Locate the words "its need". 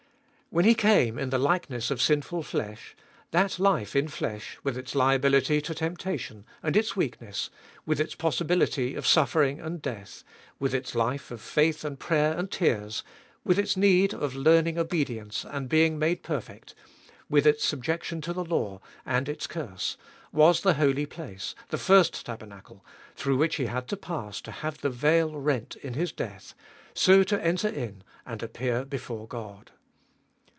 13.57-14.13